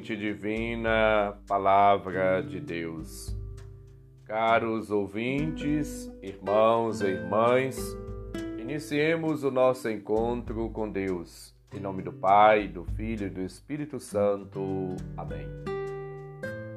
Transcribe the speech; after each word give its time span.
Divina, 0.00 1.36
Palavra 1.46 2.40
de 2.40 2.60
Deus. 2.60 3.36
Caros 4.24 4.90
ouvintes, 4.90 6.10
irmãos 6.22 7.00
e 7.00 7.06
irmãs, 7.06 7.78
iniciemos 8.58 9.42
o 9.42 9.50
nosso 9.50 9.88
encontro 9.90 10.70
com 10.70 10.88
Deus. 10.90 11.54
Em 11.74 11.80
nome 11.80 12.02
do 12.02 12.12
Pai, 12.12 12.68
do 12.68 12.84
Filho 12.84 13.26
e 13.26 13.30
do 13.30 13.40
Espírito 13.40 13.98
Santo. 13.98 14.96
Amém. 15.16 15.48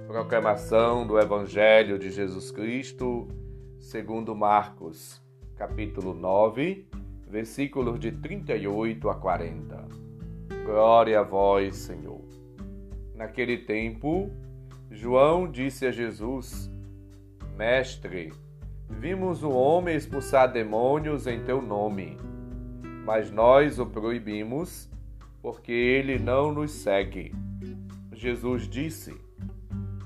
Proclamação 0.07 1.05
do 1.05 1.19
Evangelho 1.19 1.99
de 1.99 2.09
Jesus 2.09 2.51
Cristo, 2.51 3.27
segundo 3.79 4.35
Marcos, 4.35 5.21
capítulo 5.55 6.13
9, 6.13 6.87
versículos 7.27 7.99
de 7.99 8.11
38 8.11 9.09
a 9.09 9.15
40. 9.15 9.87
Glória 10.65 11.19
a 11.19 11.23
vós, 11.23 11.75
Senhor. 11.75 12.40
Naquele 13.15 13.57
tempo, 13.57 14.31
João 14.89 15.49
disse 15.49 15.85
a 15.85 15.91
Jesus: 15.91 16.71
Mestre, 17.57 18.33
vimos 18.89 19.43
um 19.43 19.51
homem 19.51 19.95
expulsar 19.95 20.51
demônios 20.51 21.27
em 21.27 21.43
teu 21.43 21.61
nome, 21.61 22.17
mas 23.05 23.31
nós 23.31 23.79
o 23.79 23.85
proibimos, 23.85 24.89
porque 25.41 25.71
ele 25.71 26.17
não 26.17 26.51
nos 26.51 26.71
segue. 26.71 27.33
Jesus 28.13 28.67
disse: 28.67 29.15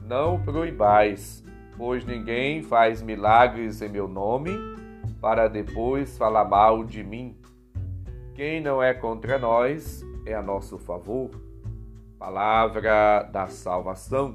Não 0.08 0.36
o 0.36 0.44
proibais, 0.44 1.44
pois 1.78 2.06
ninguém 2.06 2.64
faz 2.64 3.02
milagres 3.02 3.82
em 3.82 3.90
meu 3.90 4.08
nome 4.08 4.52
para 5.22 5.48
depois 5.48 6.18
falar 6.18 6.46
mal 6.46 6.84
de 6.84 7.04
mim. 7.04 7.36
Quem 8.36 8.62
não 8.62 8.84
é 8.84 8.94
contra 8.94 9.40
nós 9.40 10.06
é 10.26 10.34
a 10.34 10.42
nosso 10.42 10.78
favor. 10.78 11.32
Palavra 12.26 13.22
da 13.32 13.46
salvação. 13.46 14.34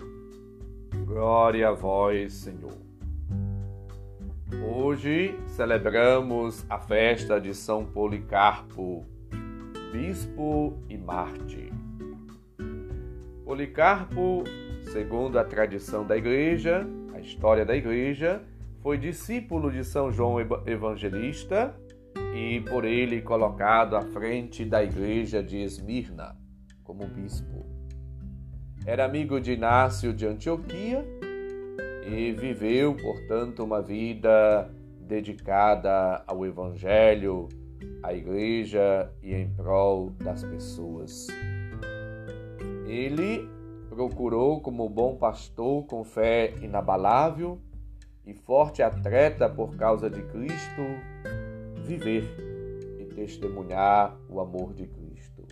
Glória 1.05 1.70
a 1.70 1.72
vós, 1.72 2.34
Senhor. 2.34 2.78
Hoje 4.72 5.36
celebramos 5.48 6.64
a 6.70 6.78
festa 6.78 7.41
de 7.41 7.52
São 7.52 7.84
Policarpo, 7.84 9.05
bispo 9.91 10.80
e 10.88 10.97
mártir. 10.97 11.72
Policarpo, 13.44 14.44
segundo 14.92 15.36
a 15.36 15.42
tradição 15.42 16.06
da 16.06 16.16
igreja, 16.16 16.86
a 17.12 17.19
história 17.19 17.64
da 17.64 17.75
igreja, 17.75 18.41
foi 18.80 18.98
discípulo 18.98 19.69
de 19.69 19.82
São 19.82 20.12
João 20.12 20.36
Evangelista 20.64 21.75
e 22.36 22.60
por 22.60 22.84
ele 22.84 23.20
colocado 23.20 23.97
à 23.97 24.02
frente 24.02 24.64
da 24.64 24.80
igreja 24.80 25.42
de 25.42 25.56
Esmirna 25.60 26.36
como 26.84 27.04
bispo. 27.08 27.80
Era 28.86 29.05
amigo 29.05 29.39
de 29.39 29.53
Inácio 29.53 30.12
de 30.12 30.27
Antioquia 30.27 31.05
e 32.06 32.33
viveu, 32.33 32.97
portanto, 32.97 33.62
uma 33.62 33.83
vida 33.83 34.70
dedicada 35.00 36.25
ao 36.27 36.47
Evangelho, 36.47 37.48
à 38.03 38.14
Igreja 38.14 39.12
e 39.22 39.34
em 39.34 39.50
prol 39.50 40.11
das 40.25 40.42
pessoas. 40.42 41.27
Ele 42.87 43.47
procurou, 43.91 44.62
como 44.62 44.89
bom 44.89 45.15
pastor 45.17 45.84
com 45.84 46.03
fé 46.03 46.55
inabalável 46.62 47.61
e 48.25 48.33
forte 48.33 48.83
atleta 48.83 49.47
por 49.48 49.77
causa 49.77 50.09
de 50.09 50.22
Cristo, 50.22 50.83
viver 51.84 52.25
e 52.99 53.04
testemunhar 53.04 54.19
o 54.28 54.41
amor 54.41 54.72
de 54.72 54.87
Cristo, 54.87 55.44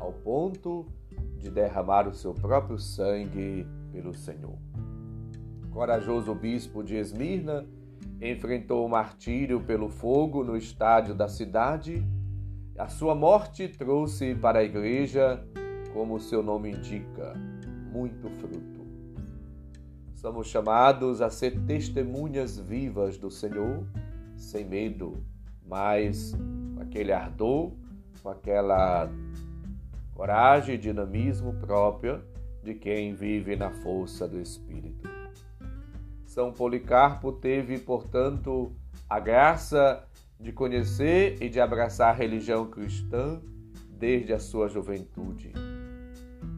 ao 0.00 0.12
ponto 0.12 0.86
de 0.86 1.03
derramar 1.50 2.08
o 2.08 2.14
seu 2.14 2.32
próprio 2.34 2.78
sangue 2.78 3.66
pelo 3.92 4.14
Senhor. 4.14 4.58
Corajoso 5.70 6.34
bispo 6.34 6.82
de 6.82 6.96
Esmirna 6.96 7.66
enfrentou 8.20 8.84
o 8.84 8.88
martírio 8.88 9.60
pelo 9.60 9.88
fogo 9.88 10.44
no 10.44 10.56
estádio 10.56 11.14
da 11.14 11.28
cidade. 11.28 12.06
A 12.78 12.88
sua 12.88 13.14
morte 13.14 13.68
trouxe 13.68 14.34
para 14.34 14.60
a 14.60 14.64
igreja, 14.64 15.44
como 15.92 16.20
seu 16.20 16.42
nome 16.42 16.70
indica, 16.70 17.34
muito 17.92 18.28
fruto. 18.30 18.84
Somos 20.14 20.46
chamados 20.46 21.20
a 21.20 21.28
ser 21.28 21.60
testemunhas 21.66 22.58
vivas 22.58 23.18
do 23.18 23.30
Senhor, 23.30 23.86
sem 24.36 24.64
medo, 24.64 25.22
mas 25.66 26.34
com 26.74 26.80
aquele 26.82 27.12
ardor, 27.12 27.72
com 28.22 28.30
aquela 28.30 29.10
coragem 30.14 30.76
e 30.76 30.78
dinamismo 30.78 31.54
próprio 31.54 32.22
de 32.62 32.74
quem 32.74 33.14
vive 33.14 33.56
na 33.56 33.70
força 33.70 34.26
do 34.26 34.40
Espírito. 34.40 35.08
São 36.24 36.52
Policarpo 36.52 37.32
teve, 37.32 37.78
portanto, 37.78 38.72
a 39.08 39.20
graça 39.20 40.04
de 40.40 40.52
conhecer 40.52 41.36
e 41.42 41.48
de 41.48 41.60
abraçar 41.60 42.10
a 42.10 42.16
religião 42.16 42.66
cristã 42.66 43.40
desde 43.90 44.32
a 44.32 44.38
sua 44.38 44.68
juventude. 44.68 45.52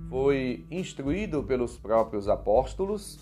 Foi 0.09 0.65
instruído 0.71 1.43
pelos 1.43 1.77
próprios 1.77 2.29
apóstolos, 2.29 3.19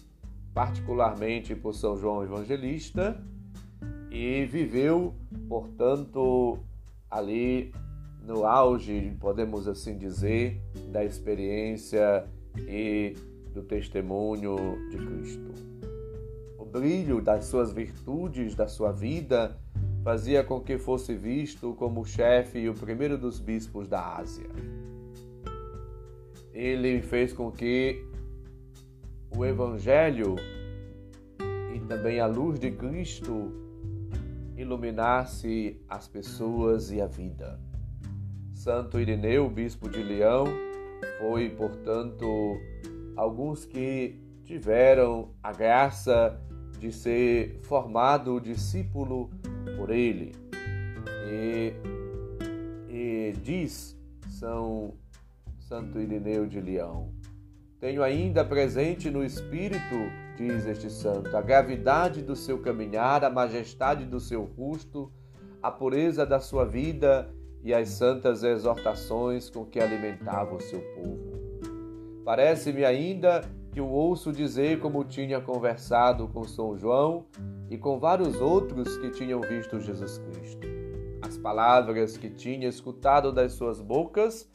particularmente 0.53 1.55
por 1.55 1.75
São 1.75 1.97
João 1.97 2.23
Evangelista, 2.23 3.21
e 4.11 4.45
viveu, 4.45 5.15
portanto, 5.49 6.59
ali 7.11 7.73
no 8.27 8.47
auge, 8.47 9.15
podemos 9.21 9.69
assim 9.69 9.97
dizer, 9.99 10.61
da 10.91 11.05
experiência 11.05 12.27
e 12.67 13.15
do 13.53 13.63
testemunho 13.63 14.57
de 14.91 14.97
Cristo. 14.97 15.53
O 16.59 16.65
brilho 16.65 17.21
das 17.21 17.45
suas 17.45 17.73
virtudes, 17.73 18.55
da 18.55 18.67
sua 18.67 18.91
vida, 18.91 19.57
fazia 20.03 20.43
com 20.43 20.61
que 20.61 20.79
fosse 20.79 21.15
visto 21.15 21.75
como 21.75 22.01
o 22.01 22.05
chefe 22.05 22.61
e 22.61 22.69
o 22.69 22.75
primeiro 22.75 23.17
dos 23.17 23.39
bispos 23.39 23.89
da 23.89 24.17
Ásia. 24.17 24.49
Ele 26.53 27.03
fez 27.03 27.33
com 27.33 27.51
que 27.51 28.05
o 29.37 29.45
Evangelho 29.45 30.37
e 31.75 31.81
também 31.81 32.21
a 32.21 32.27
luz 32.27 32.59
de 32.59 32.71
Cristo 32.71 33.53
iluminasse 34.57 35.81
as 35.89 36.07
pessoas 36.07 36.91
e 36.91 37.01
a 37.01 37.07
vida. 37.07 37.61
Santo 38.65 38.99
Irineu, 38.99 39.47
bispo 39.51 39.91
de 39.91 40.03
Leão, 40.03 40.47
foi, 41.19 41.51
portanto, 41.51 42.27
alguns 43.15 43.67
que 43.67 44.19
tiveram 44.43 45.35
a 45.43 45.53
graça 45.53 46.41
de 46.79 46.91
ser 46.91 47.61
formado 47.65 48.41
discípulo 48.41 49.29
por 49.77 49.91
ele. 49.91 50.33
E, 51.31 51.75
e 52.89 53.35
diz 53.43 54.01
São 54.31 54.95
Santo 55.59 56.01
Irineu 56.01 56.47
de 56.47 56.59
Leão: 56.59 57.13
Tenho 57.79 58.03
ainda 58.03 58.43
presente 58.43 59.11
no 59.11 59.23
espírito, 59.23 59.95
diz 60.39 60.65
este 60.65 60.89
santo, 60.89 61.37
a 61.37 61.43
gravidade 61.43 62.23
do 62.23 62.35
seu 62.35 62.63
caminhar, 62.63 63.27
a 63.27 63.31
majestade 63.31 64.07
do 64.07 64.19
seu 64.19 64.43
rosto, 64.43 65.13
a 65.63 65.71
pureza 65.71 66.25
da 66.25 66.41
sua 66.41 66.65
vida 66.65 67.31
e 67.65 67.73
as 67.73 67.89
santas 67.89 68.45
exortações 68.45 69.49
com 69.49 69.65
que 69.65 69.81
alimentava 69.81 70.55
o 70.55 70.61
seu 70.61 70.81
povo. 70.95 71.33
Parece-me 72.25 72.85
ainda 72.85 73.43
que 73.73 73.81
o 73.81 73.89
ouço 73.89 74.33
dizer 74.33 74.79
como 74.79 75.03
tinha 75.03 75.41
conversado 75.41 76.29
com 76.29 76.45
São 76.45 76.77
João 76.77 77.25
e 77.71 77.79
com 77.79 77.99
vários 77.99 78.41
outros 78.41 78.97
que 78.99 79.11
tinham 79.11 79.41
visto 79.41 79.81
Jesus 79.81 80.19
Cristo. 80.19 80.67
As 81.23 81.39
palavras 81.39 82.17
que 82.17 82.29
tinha 82.29 82.69
escutado 82.69 83.33
das 83.33 83.53
suas 83.55 83.81
bocas 83.81 84.49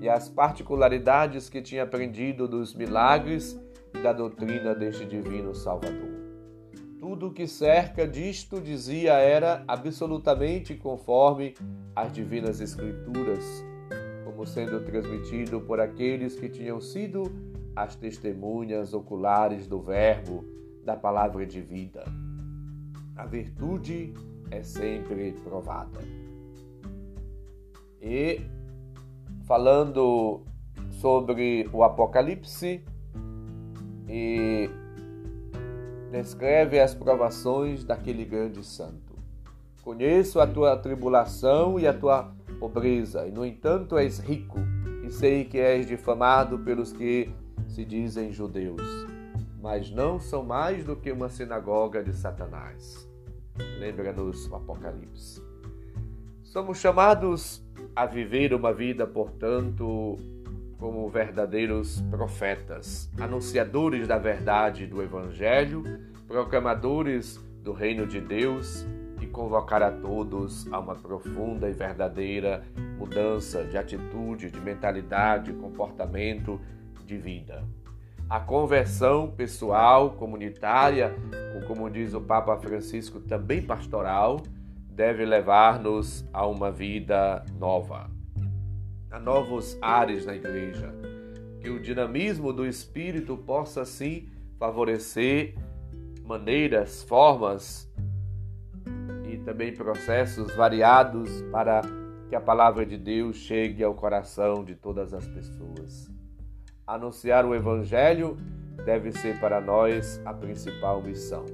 e 0.00 0.08
as 0.08 0.28
particularidades 0.28 1.48
que 1.48 1.62
tinha 1.62 1.84
aprendido 1.84 2.46
dos 2.46 2.74
milagres 2.74 3.58
e 3.94 4.02
da 4.02 4.12
doutrina 4.12 4.74
deste 4.74 5.04
divino 5.06 5.54
Salvador. 5.54 6.25
Tudo 7.08 7.28
o 7.28 7.32
que 7.32 7.46
cerca 7.46 8.04
disto, 8.04 8.60
dizia, 8.60 9.12
era 9.12 9.62
absolutamente 9.68 10.74
conforme 10.74 11.54
às 11.94 12.12
divinas 12.12 12.60
Escrituras, 12.60 13.64
como 14.24 14.44
sendo 14.44 14.84
transmitido 14.84 15.60
por 15.60 15.78
aqueles 15.78 16.34
que 16.34 16.48
tinham 16.48 16.80
sido 16.80 17.22
as 17.76 17.94
testemunhas 17.94 18.92
oculares 18.92 19.68
do 19.68 19.80
Verbo, 19.80 20.44
da 20.84 20.96
palavra 20.96 21.46
de 21.46 21.60
vida. 21.60 22.02
A 23.14 23.24
virtude 23.24 24.12
é 24.50 24.64
sempre 24.64 25.30
provada. 25.44 26.00
E 28.02 28.40
falando 29.44 30.42
sobre 30.90 31.70
o 31.72 31.84
Apocalipse 31.84 32.82
e 34.08 34.68
descreve 36.10 36.80
as 36.80 36.94
provações 36.94 37.84
daquele 37.84 38.24
grande 38.24 38.64
santo. 38.64 39.14
Conheço 39.82 40.40
a 40.40 40.46
tua 40.46 40.76
tribulação 40.76 41.78
e 41.78 41.86
a 41.86 41.94
tua 41.94 42.32
pobreza, 42.58 43.26
e 43.26 43.30
no 43.30 43.44
entanto 43.44 43.96
és 43.96 44.18
rico, 44.18 44.58
e 45.04 45.10
sei 45.10 45.44
que 45.44 45.58
és 45.58 45.86
difamado 45.86 46.58
pelos 46.58 46.92
que 46.92 47.30
se 47.68 47.84
dizem 47.84 48.32
judeus, 48.32 48.82
mas 49.60 49.90
não 49.90 50.18
são 50.18 50.42
mais 50.42 50.84
do 50.84 50.96
que 50.96 51.12
uma 51.12 51.28
sinagoga 51.28 52.02
de 52.02 52.12
Satanás. 52.12 53.08
Lembra-nos 53.78 54.48
o 54.48 54.56
Apocalipse. 54.56 55.42
Somos 56.42 56.78
chamados 56.78 57.62
a 57.94 58.06
viver 58.06 58.54
uma 58.54 58.72
vida, 58.72 59.06
portanto, 59.06 60.18
como 60.78 61.08
verdadeiros 61.08 62.02
profetas, 62.10 63.10
anunciadores 63.18 64.06
da 64.06 64.18
verdade 64.18 64.86
do 64.86 65.02
Evangelho, 65.02 65.82
proclamadores 66.28 67.40
do 67.62 67.72
reino 67.72 68.06
de 68.06 68.20
Deus 68.20 68.86
e 69.20 69.26
convocar 69.26 69.82
a 69.82 69.90
todos 69.90 70.70
a 70.72 70.78
uma 70.78 70.94
profunda 70.94 71.68
e 71.68 71.72
verdadeira 71.72 72.62
mudança 72.98 73.64
de 73.64 73.78
atitude, 73.78 74.50
de 74.50 74.60
mentalidade, 74.60 75.52
comportamento, 75.52 76.60
de 77.04 77.16
vida. 77.16 77.64
A 78.28 78.40
conversão 78.40 79.30
pessoal, 79.30 80.10
comunitária, 80.10 81.14
ou 81.54 81.66
como 81.66 81.88
diz 81.88 82.12
o 82.12 82.20
Papa 82.20 82.56
Francisco, 82.56 83.20
também 83.20 83.62
pastoral, 83.62 84.42
deve 84.90 85.24
levar-nos 85.24 86.24
a 86.32 86.44
uma 86.46 86.72
vida 86.72 87.44
nova, 87.58 88.10
a 89.10 89.18
novos 89.18 89.78
ares 89.80 90.26
na 90.26 90.34
igreja. 90.34 90.94
Que 91.60 91.70
o 91.70 91.80
dinamismo 91.80 92.52
do 92.52 92.66
Espírito 92.66 93.36
possa, 93.36 93.82
assim, 93.82 94.28
favorecer 94.58 95.54
maneiras, 96.24 97.02
formas 97.02 97.90
e 99.30 99.36
também 99.38 99.72
processos 99.72 100.54
variados 100.54 101.42
para 101.52 101.82
que 102.28 102.34
a 102.34 102.40
palavra 102.40 102.84
de 102.84 102.96
Deus 102.96 103.36
chegue 103.36 103.84
ao 103.84 103.94
coração 103.94 104.64
de 104.64 104.74
todas 104.74 105.14
as 105.14 105.26
pessoas. 105.26 106.10
Anunciar 106.86 107.44
o 107.44 107.54
Evangelho 107.54 108.36
deve 108.84 109.12
ser 109.12 109.38
para 109.40 109.60
nós 109.60 110.20
a 110.24 110.34
principal 110.34 111.02
missão 111.02 111.44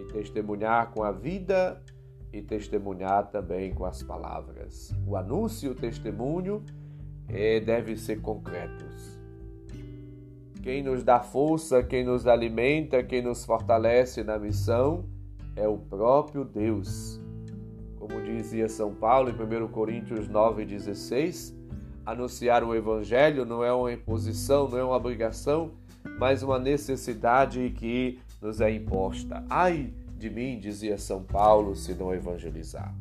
e 0.00 0.12
testemunhar 0.12 0.90
com 0.90 1.02
a 1.02 1.10
vida 1.10 1.82
e 2.32 2.42
testemunhar 2.42 3.30
também 3.30 3.72
com 3.72 3.84
as 3.84 4.02
palavras. 4.02 4.94
O 5.06 5.16
anúncio 5.16 5.68
e 5.68 5.72
o 5.72 5.74
testemunho 5.74 6.62
eh, 7.28 7.60
devem 7.60 7.96
ser 7.96 8.20
concretos. 8.20 9.18
Quem 10.62 10.82
nos 10.82 11.02
dá 11.02 11.20
força, 11.20 11.82
quem 11.82 12.04
nos 12.04 12.26
alimenta, 12.26 13.02
quem 13.02 13.22
nos 13.22 13.44
fortalece 13.44 14.22
na 14.22 14.38
missão 14.38 15.04
é 15.56 15.66
o 15.66 15.78
próprio 15.78 16.44
Deus. 16.44 17.20
Como 17.98 18.22
dizia 18.22 18.68
São 18.68 18.94
Paulo 18.94 19.30
em 19.30 19.64
1 19.64 19.68
Coríntios 19.68 20.28
9,16, 20.28 21.54
anunciar 22.04 22.62
o 22.64 22.74
Evangelho 22.74 23.44
não 23.44 23.64
é 23.64 23.72
uma 23.72 23.92
imposição, 23.92 24.68
não 24.68 24.78
é 24.78 24.84
uma 24.84 24.96
obrigação, 24.96 25.72
mas 26.18 26.42
uma 26.42 26.58
necessidade 26.58 27.70
que 27.70 28.18
nos 28.40 28.60
é 28.60 28.70
imposta. 28.70 29.44
Ai 29.48 29.92
de 30.18 30.28
mim, 30.28 30.58
dizia 30.58 30.98
São 30.98 31.22
Paulo, 31.22 31.76
se 31.76 31.94
não 31.94 32.12
evangelizar. 32.12 32.92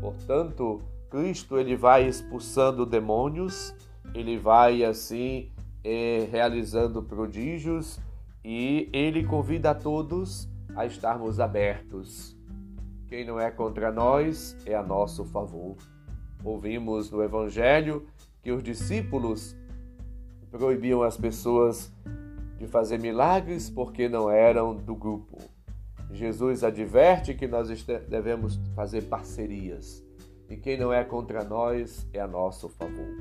Portanto, 0.00 0.80
Cristo 1.10 1.58
ele 1.58 1.76
vai 1.76 2.08
expulsando 2.08 2.86
demônios, 2.86 3.74
ele 4.14 4.38
vai 4.38 4.82
assim 4.84 5.50
eh, 5.84 6.26
realizando 6.30 7.02
prodígios 7.02 8.00
e 8.42 8.88
ele 8.92 9.24
convida 9.24 9.70
a 9.70 9.74
todos 9.74 10.48
a 10.74 10.86
estarmos 10.86 11.38
abertos. 11.40 12.36
Quem 13.06 13.24
não 13.24 13.38
é 13.38 13.50
contra 13.50 13.92
nós 13.92 14.56
é 14.64 14.74
a 14.74 14.82
nosso 14.82 15.24
favor. 15.24 15.76
Ouvimos 16.42 17.10
no 17.10 17.22
Evangelho 17.22 18.06
que 18.42 18.50
os 18.50 18.62
discípulos 18.62 19.56
proibiam 20.50 21.02
as 21.02 21.16
pessoas 21.16 21.92
de 22.58 22.66
fazer 22.66 22.98
milagres 22.98 23.68
porque 23.68 24.08
não 24.08 24.30
eram 24.30 24.74
do 24.74 24.94
grupo. 24.94 25.38
Jesus 26.10 26.64
adverte 26.64 27.34
que 27.34 27.46
nós 27.46 27.68
devemos 28.08 28.58
fazer 28.74 29.02
parcerias 29.02 30.06
e 30.48 30.56
quem 30.56 30.78
não 30.78 30.92
é 30.92 31.04
contra 31.04 31.44
nós 31.44 32.08
é 32.12 32.20
a 32.20 32.26
nosso 32.26 32.68
favor. 32.70 33.14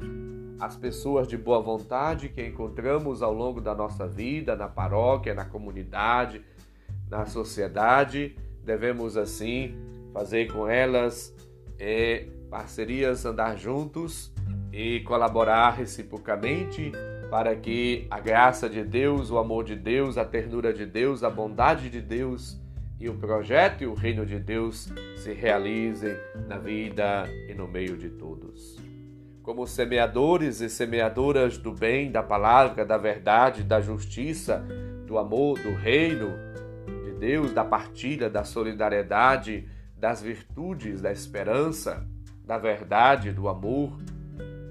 As 0.59 0.75
pessoas 0.75 1.27
de 1.27 1.37
boa 1.37 1.61
vontade 1.61 2.29
que 2.29 2.43
encontramos 2.45 3.21
ao 3.21 3.33
longo 3.33 3.59
da 3.59 3.75
nossa 3.75 4.07
vida, 4.07 4.55
na 4.55 4.67
paróquia, 4.67 5.33
na 5.33 5.43
comunidade, 5.43 6.41
na 7.09 7.25
sociedade, 7.25 8.35
devemos 8.63 9.17
assim 9.17 9.75
fazer 10.13 10.51
com 10.51 10.67
elas 10.67 11.35
é, 11.77 12.27
parcerias, 12.49 13.25
andar 13.25 13.57
juntos 13.57 14.33
e 14.71 15.01
colaborar 15.01 15.71
reciprocamente 15.71 16.91
para 17.29 17.55
que 17.55 18.07
a 18.09 18.21
graça 18.21 18.69
de 18.69 18.83
Deus, 18.83 19.29
o 19.29 19.37
amor 19.37 19.65
de 19.65 19.75
Deus, 19.75 20.17
a 20.17 20.23
ternura 20.23 20.73
de 20.73 20.85
Deus, 20.85 21.23
a 21.23 21.29
bondade 21.29 21.89
de 21.89 22.01
Deus 22.01 22.57
e 22.99 23.07
o 23.09 23.15
projeto 23.15 23.83
e 23.83 23.87
o 23.87 23.93
reino 23.93 24.25
de 24.25 24.39
Deus 24.39 24.91
se 25.15 25.33
realizem 25.33 26.15
na 26.47 26.57
vida 26.57 27.25
e 27.47 27.53
no 27.53 27.67
meio 27.67 27.95
de 27.95 28.09
todos. 28.09 28.77
Como 29.43 29.65
semeadores 29.65 30.59
e 30.61 30.69
semeadoras 30.69 31.57
do 31.57 31.71
bem, 31.71 32.11
da 32.11 32.23
palavra, 32.23 32.85
da 32.85 32.97
verdade, 32.97 33.63
da 33.63 33.79
justiça, 33.79 34.65
do 35.05 35.17
amor, 35.17 35.59
do 35.59 35.73
reino 35.73 36.31
de 37.05 37.11
Deus, 37.13 37.53
da 37.53 37.63
partilha, 37.63 38.29
da 38.29 38.43
solidariedade, 38.43 39.67
das 39.95 40.21
virtudes, 40.21 41.01
da 41.01 41.11
esperança, 41.11 42.05
da 42.43 42.57
verdade, 42.57 43.31
do 43.31 43.47
amor, 43.47 43.97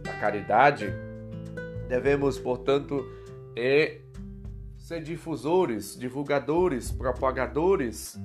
da 0.02 0.12
caridade, 0.14 0.92
devemos, 1.88 2.38
portanto, 2.38 3.04
é, 3.56 4.00
ser 4.86 5.02
difusores, 5.02 5.98
divulgadores, 5.98 6.92
propagadores 6.92 8.16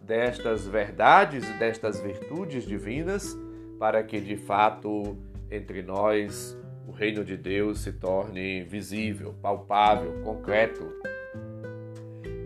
destas 0.00 0.66
verdades 0.66 1.46
e 1.46 1.52
destas 1.58 2.00
virtudes 2.00 2.64
divinas, 2.64 3.36
para 3.78 4.02
que 4.02 4.18
de 4.18 4.34
fato 4.34 5.18
entre 5.50 5.82
nós 5.82 6.56
o 6.88 6.90
reino 6.90 7.22
de 7.22 7.36
Deus 7.36 7.80
se 7.80 7.92
torne 7.92 8.62
visível, 8.62 9.34
palpável, 9.42 10.22
concreto. 10.22 10.90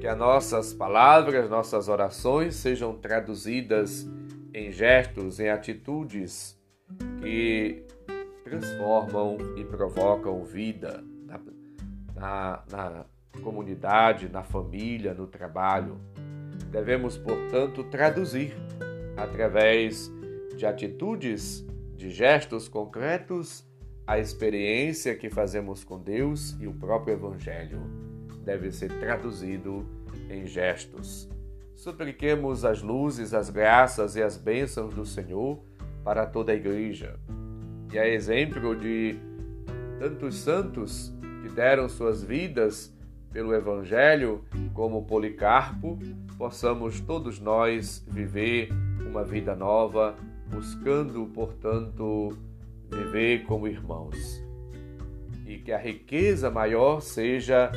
Que 0.00 0.09
as 0.09 0.19
nossas 0.19 0.75
palavras, 0.75 1.49
nossas 1.49 1.89
orações 1.89 2.57
sejam 2.57 2.95
traduzidas 2.95 4.05
em 4.53 4.73
gestos, 4.73 5.39
em 5.39 5.49
atitudes 5.49 6.61
que 7.21 7.85
transformam 8.43 9.39
e 9.57 9.65
provocam 9.65 10.43
vida 10.43 11.05
na, 11.25 11.41
na, 12.17 12.65
na 12.69 13.07
comunidade, 13.43 14.29
na 14.29 14.43
família, 14.43 15.15
no 15.15 15.27
trabalho. 15.27 16.01
Devemos, 16.71 17.17
portanto, 17.17 17.85
traduzir 17.85 18.55
através 19.17 20.11
de 20.57 20.67
atitudes, 20.67 21.67
de 21.97 22.11
gestos 22.11 22.69
concretos, 22.69 23.65
a 24.07 24.19
experiência 24.19 25.15
que 25.15 25.31
fazemos 25.31 25.85
com 25.85 25.99
Deus 25.99 26.57
e 26.61 26.67
o 26.67 26.73
próprio 26.73 27.15
Evangelho 27.15 27.81
deve 28.45 28.73
ser 28.73 28.91
traduzido 28.99 29.87
em 30.29 30.47
gestos 30.47 31.29
Supliquemos 31.81 32.63
as 32.63 32.83
luzes, 32.83 33.33
as 33.33 33.49
graças 33.49 34.15
e 34.15 34.23
as 34.23 34.37
bênçãos 34.37 34.93
do 34.93 35.07
Senhor 35.07 35.59
para 36.05 36.27
toda 36.27 36.53
a 36.53 36.55
igreja. 36.55 37.19
E 37.91 37.99
a 37.99 38.07
exemplo 38.07 38.77
de 38.77 39.19
tantos 39.99 40.35
santos 40.35 41.11
que 41.41 41.49
deram 41.49 41.89
suas 41.89 42.23
vidas 42.23 42.95
pelo 43.33 43.55
Evangelho, 43.55 44.45
como 44.75 45.05
Policarpo, 45.05 45.99
possamos 46.37 47.01
todos 47.01 47.39
nós 47.39 48.05
viver 48.09 48.71
uma 49.07 49.25
vida 49.25 49.55
nova, 49.55 50.17
buscando, 50.49 51.27
portanto, 51.27 52.37
viver 52.91 53.45
como 53.45 53.69
irmãos. 53.69 54.43
E 55.47 55.59
que 55.59 55.73
a 55.73 55.79
riqueza 55.79 56.51
maior 56.51 57.01
seja 57.01 57.71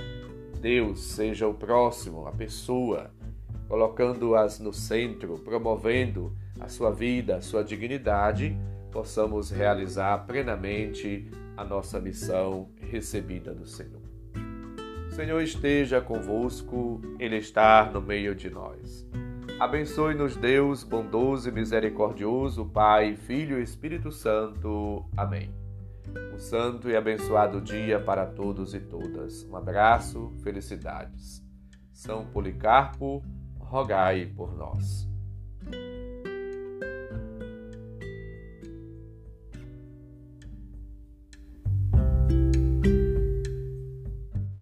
Deus, 0.60 1.02
seja 1.02 1.48
o 1.48 1.54
próximo, 1.54 2.28
a 2.28 2.32
pessoa 2.32 3.12
colocando-as 3.68 4.60
no 4.60 4.72
centro, 4.72 5.40
promovendo 5.40 6.32
a 6.60 6.68
sua 6.68 6.92
vida, 6.92 7.38
a 7.38 7.42
sua 7.42 7.64
dignidade, 7.64 8.56
possamos 8.92 9.50
realizar 9.50 10.28
plenamente 10.28 11.28
a 11.58 11.64
nossa 11.64 12.00
missão 12.00 12.70
recebida 12.80 13.54
do 13.54 13.66
Senhor. 13.66 14.03
Senhor 15.14 15.42
esteja 15.44 16.02
convosco, 16.02 17.00
Ele 17.20 17.38
está 17.38 17.86
no 17.86 18.02
meio 18.02 18.34
de 18.34 18.50
nós. 18.50 19.08
Abençoe-nos, 19.60 20.36
Deus, 20.36 20.84
bondoso 20.84 21.48
e 21.48 21.52
misericordioso, 21.52 22.66
Pai, 22.66 23.16
Filho 23.16 23.60
e 23.60 23.64
Espírito 23.64 24.12
Santo. 24.12 25.06
Amém. 25.16 25.54
Um 26.34 26.40
santo 26.40 26.90
e 26.90 26.96
abençoado 26.96 27.62
dia 27.62 28.00
para 28.00 28.26
todos 28.26 28.74
e 28.74 28.80
todas. 28.80 29.44
Um 29.44 29.56
abraço, 29.56 30.32
felicidades. 30.42 31.44
São 31.92 32.26
Policarpo, 32.26 33.24
rogai 33.60 34.26
por 34.26 34.58
nós. 34.58 35.08